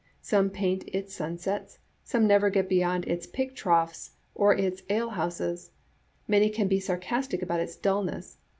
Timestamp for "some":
0.23-0.49, 2.03-2.25